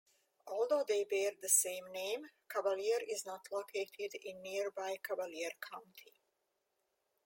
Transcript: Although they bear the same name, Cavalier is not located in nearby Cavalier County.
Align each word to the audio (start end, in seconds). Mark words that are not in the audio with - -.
Although 0.47 0.83
they 0.87 1.03
bear 1.03 1.31
the 1.39 1.47
same 1.47 1.91
name, 1.91 2.25
Cavalier 2.49 3.01
is 3.07 3.23
not 3.23 3.45
located 3.51 4.15
in 4.23 4.41
nearby 4.41 4.97
Cavalier 5.03 5.51
County. 5.59 6.15